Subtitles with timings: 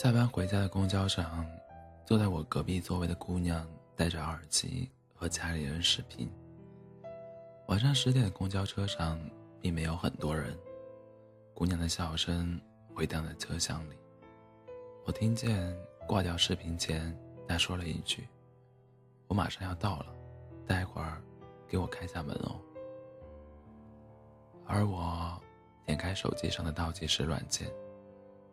[0.00, 1.46] 下班回家的公交上，
[2.06, 6.26] 坐在我隔壁座位的姑娘戴着耳机和家里人视频。
[7.66, 9.20] 晚上十点的公交车上
[9.60, 10.56] 并没有很多人，
[11.52, 12.58] 姑娘的笑声
[12.94, 13.94] 回荡在车厢里。
[15.04, 15.76] 我听见
[16.08, 17.14] 挂掉视频前，
[17.46, 18.26] 她说了一句
[19.28, 20.06] ：“我马上要到了，
[20.66, 21.22] 待会儿
[21.68, 22.58] 给我开下门哦。”
[24.64, 25.38] 而我
[25.84, 27.70] 点开手机上的倒计时软件。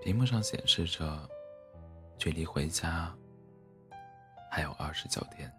[0.00, 1.28] 屏幕上显示着，
[2.16, 3.14] 距离回家
[4.50, 5.52] 还有二十九天。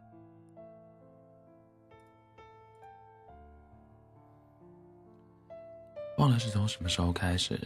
[6.17, 7.59] 忘了是从什么时候开始，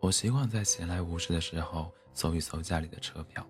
[0.00, 3.46] 我习惯在闲来无事的时候搜一搜家里的车票，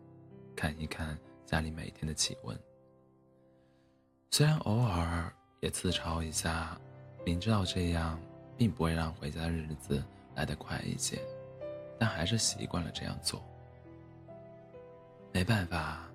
[0.57, 2.59] 看一看家里每天的气温。
[4.31, 6.79] 虽然偶尔也自嘲一下，
[7.25, 8.21] 明知道这样
[8.57, 10.03] 并不会让回家的日子
[10.35, 11.19] 来得快一些。
[11.99, 13.43] 但还是习惯了这样做。
[15.33, 16.09] 没办法，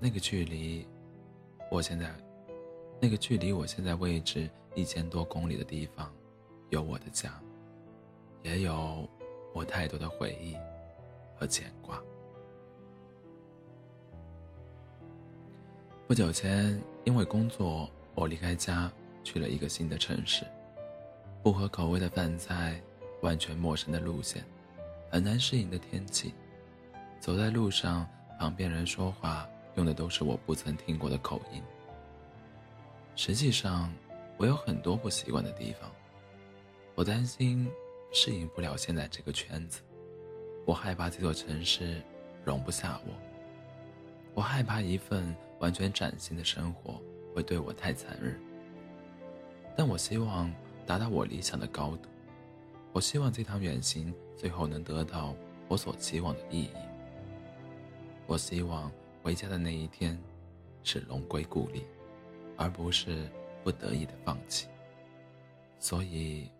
[0.00, 0.86] 那个距离，
[1.70, 2.10] 我现在，
[3.00, 6.12] 那个距离我现在位置一千多公里的地方，
[6.70, 7.32] 有我的家，
[8.42, 9.08] 也有
[9.52, 10.56] 我太多的回忆
[11.36, 12.02] 和牵挂。
[16.06, 18.90] 不久前，因为工作，我离开家
[19.24, 20.44] 去了一个新的城市，
[21.42, 22.80] 不合口味的饭菜，
[23.22, 24.44] 完全陌生的路线。
[25.10, 26.34] 很难适应的天气，
[27.20, 28.06] 走在路上，
[28.38, 31.62] 旁边人说话用的都是我不曾听过的口音。
[33.14, 33.92] 实际上，
[34.36, 35.90] 我有很多不习惯的地方，
[36.94, 37.66] 我担心
[38.12, 39.80] 适应不了现在这个圈子，
[40.66, 42.02] 我害怕这座城市
[42.44, 43.12] 容不下我，
[44.34, 47.00] 我害怕一份完全崭新的生活
[47.34, 48.38] 会对我太残忍。
[49.74, 50.52] 但我希望
[50.86, 52.08] 达到我理想的高度。
[52.96, 55.36] 我希望这趟远行最后能得到
[55.68, 56.70] 我所期望的意义。
[58.26, 58.90] 我希望
[59.22, 60.18] 回家的那一天
[60.82, 61.84] 是龙归故里，
[62.56, 63.28] 而不是
[63.62, 64.66] 不得已的放弃。
[65.78, 66.50] 所以，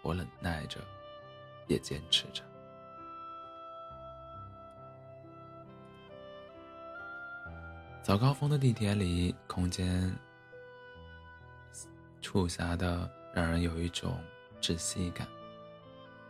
[0.00, 0.80] 我忍耐着，
[1.66, 2.42] 也坚持着。
[8.02, 10.16] 早高峰的地铁里，空间
[12.22, 14.18] 促狭的让人有一种
[14.62, 15.28] 窒息感。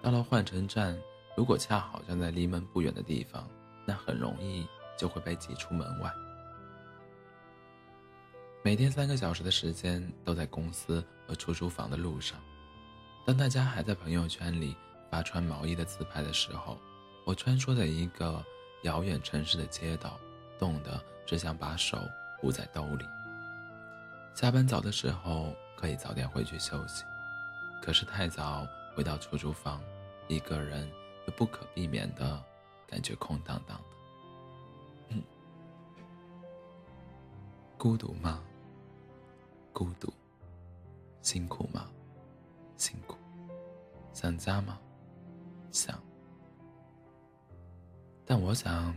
[0.01, 0.97] 到了换乘站，
[1.37, 3.49] 如果恰好站在离门不远的地方，
[3.85, 4.67] 那很容易
[4.97, 6.11] 就会被挤出门外。
[8.65, 12.39] 每天三个小时的时间都在公司和出租房的路上。
[13.27, 14.77] 当大家还在朋友圈里
[15.11, 16.79] 发穿毛衣的自拍的时候，
[17.25, 18.45] 我穿梭在一个
[18.83, 20.19] 遥远城市的街道，
[20.59, 21.99] 冻得只想把手
[22.43, 23.05] 捂在兜里。
[24.35, 27.05] 下班早的时候可以早点回去休息，
[27.83, 28.67] 可是太早。
[28.99, 29.81] 回到出租房，
[30.27, 30.91] 一个人
[31.29, 32.45] 又不可避免的
[32.85, 33.81] 感觉空荡荡
[35.09, 35.17] 的。
[37.79, 38.43] 孤独吗？
[39.73, 40.13] 孤独。
[41.23, 41.89] 辛苦吗？
[42.77, 43.17] 辛苦。
[44.13, 44.81] 想家吗？
[45.71, 45.97] 想。
[48.27, 48.93] 但我想，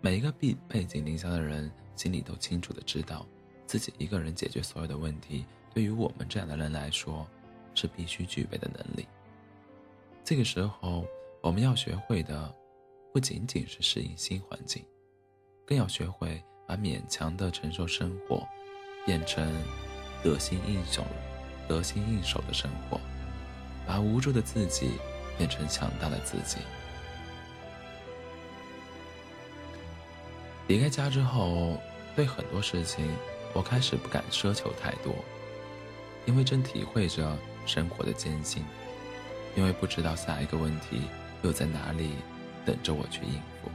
[0.00, 3.26] 每一个背背井离乡的人心里都清楚的知道，
[3.66, 5.44] 自己一个人解决所有的问题，
[5.74, 7.28] 对于我们这样的人来说，
[7.74, 9.06] 是必须具备的能力。
[10.28, 11.06] 这个时候，
[11.40, 12.54] 我们要学会的，
[13.14, 14.84] 不仅仅是适应新环境，
[15.64, 18.46] 更要学会把勉强的承受生活，
[19.06, 19.50] 变成
[20.22, 21.02] 得心应手、
[21.66, 23.00] 得心应手的生活，
[23.86, 24.90] 把无助的自己
[25.38, 26.58] 变成强大的自己。
[30.66, 31.78] 离开家之后，
[32.14, 33.10] 对很多事情，
[33.54, 35.14] 我开始不敢奢求太多，
[36.26, 37.34] 因为正体会着
[37.64, 38.62] 生活的艰辛。
[39.58, 41.02] 因为不知道下一个问题
[41.42, 42.12] 又在哪里
[42.64, 43.68] 等着我去应付，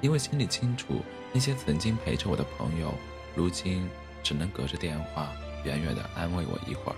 [0.00, 1.00] 因为心里清楚
[1.32, 2.92] 那些曾经陪着我的朋友，
[3.36, 3.88] 如今
[4.24, 5.30] 只能隔着电话
[5.64, 6.96] 远远的安慰我一会儿。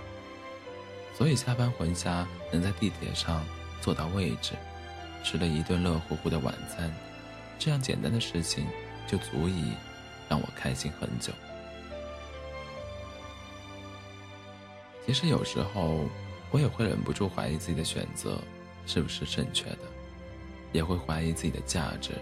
[1.15, 3.45] 所以下班回家能在地铁上
[3.81, 4.53] 坐到位置，
[5.23, 6.91] 吃了一顿热乎乎的晚餐，
[7.59, 8.65] 这样简单的事情
[9.05, 9.73] 就足以
[10.27, 11.31] 让我开心很久。
[15.05, 15.99] 其实有时候。
[16.55, 18.39] 我也会忍不住怀疑自己的选择
[18.85, 19.79] 是不是正确的，
[20.71, 22.13] 也会怀疑自己的价值，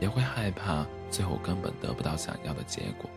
[0.00, 3.08] 也会害怕最后根本得不到想要的结果。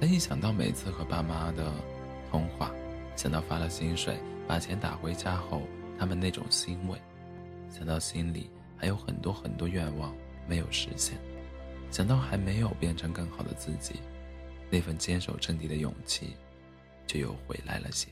[0.00, 1.72] 但一想到每次和爸妈的
[2.32, 2.72] 通话，
[3.14, 4.18] 想到发了薪水
[4.48, 5.62] 把钱打回家后
[6.00, 7.00] 他们那种欣慰，
[7.70, 10.12] 想到心里还有很多很多愿望
[10.48, 11.16] 没有实现，
[11.92, 14.00] 想到还没有变成更好的自己，
[14.68, 16.34] 那份坚守阵地的勇气
[17.06, 18.08] 就又回来了些。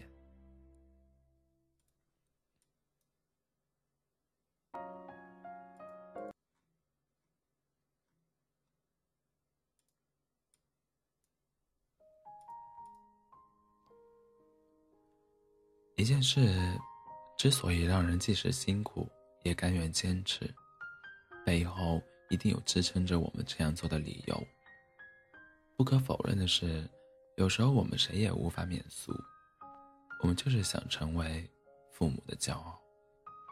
[16.07, 16.49] 一件事
[17.37, 19.11] 之所以让人即使辛苦
[19.43, 20.49] 也甘愿坚持，
[21.45, 22.01] 背后
[22.31, 24.47] 一定有支撑着我们这样做的理由。
[25.77, 26.89] 不可否认的是，
[27.39, 29.13] 有时候我们谁也无法免俗，
[30.23, 31.45] 我们就是想成为
[31.91, 32.81] 父母的骄傲，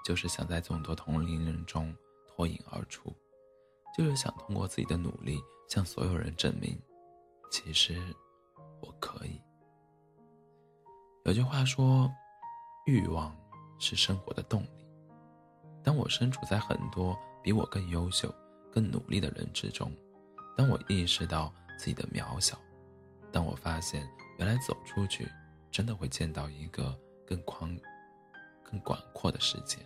[0.04, 1.92] 就是想在众多同龄人中
[2.28, 3.12] 脱颖而出，
[3.98, 6.80] 就是想通过自己的努力向所有人证明，
[7.50, 8.00] 其实
[8.80, 9.40] 我可以。
[11.24, 12.08] 有句话说，
[12.86, 13.34] 欲望
[13.78, 14.86] 是生活的动力。
[15.82, 18.34] 当我身处在很多比我更优秀、
[18.70, 19.90] 更努力的人之中，
[20.56, 22.58] 当我意识到自己的渺小，
[23.32, 24.08] 当我发现
[24.38, 25.28] 原来走出去
[25.70, 27.74] 真的会见到一个更宽、
[28.62, 29.78] 更广阔的世界，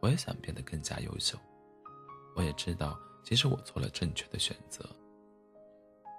[0.00, 1.38] 我也想变得更加优秀。
[2.36, 4.84] 我也知道，其实我做了正确的选择。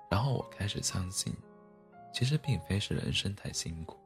[0.10, 1.36] 然后我开始相信。
[2.14, 4.00] 其实并非是人生太辛苦，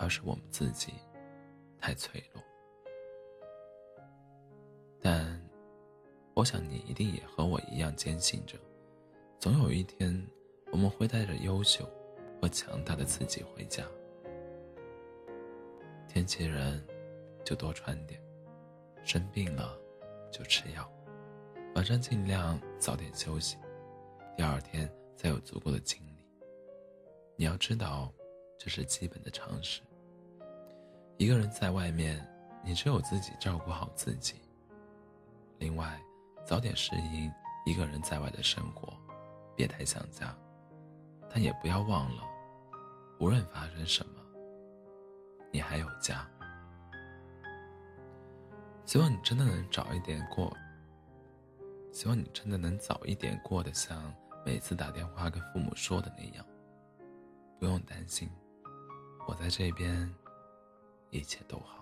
[0.00, 0.94] 而是我们自己
[1.78, 2.42] 太脆弱。
[4.98, 5.38] 但，
[6.32, 8.58] 我想你一定也和我一样坚信着，
[9.38, 10.26] 总有一天
[10.72, 11.86] 我们会带着优秀
[12.40, 13.84] 和强大的自己回家。
[16.08, 16.82] 天气冷，
[17.44, 18.18] 就多穿点；
[19.04, 19.78] 生病了，
[20.32, 20.90] 就吃药。
[21.74, 23.58] 晚上尽量早点休息，
[24.34, 26.26] 第二天再有足够的精力。
[27.36, 28.10] 你要知道，
[28.58, 29.82] 这是基本的常识。
[31.20, 32.18] 一个人在外面，
[32.64, 34.40] 你只有自己照顾好自己。
[35.58, 36.00] 另外，
[36.46, 37.30] 早点适应
[37.66, 38.90] 一个人在外的生活，
[39.54, 40.34] 别太想家，
[41.28, 42.22] 但也不要忘了，
[43.18, 44.14] 无论发生什么，
[45.52, 46.26] 你还有家。
[48.86, 50.56] 希望你真的能早一点过，
[51.92, 54.10] 希望你真的能早一点过得像
[54.42, 56.46] 每次打电话跟父母说的那样。
[57.58, 58.26] 不用担心，
[59.28, 60.10] 我在这边，
[61.10, 61.79] 一切都好。